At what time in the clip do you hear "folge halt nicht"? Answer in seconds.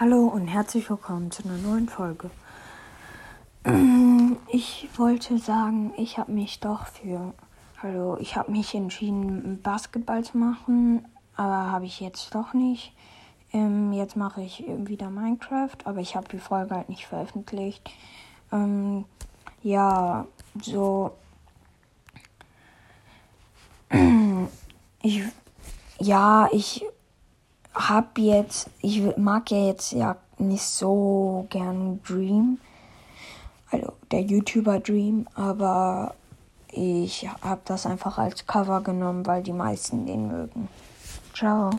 16.40-17.06